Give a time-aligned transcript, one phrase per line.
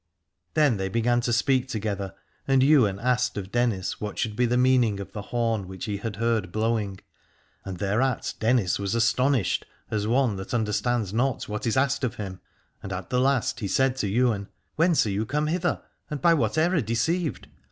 [0.55, 2.15] Then they began to speak together,
[2.47, 5.97] and Ywain asked of Dennis what should be the meaning of the horn which he
[5.97, 6.99] had heard blowing.
[7.65, 12.39] And thereat Dennis was astonished, as one that understands not what is asked of him:
[12.81, 16.33] and at the last he said to Ywain: Whence are you come hither, and by
[16.33, 17.47] what error deceived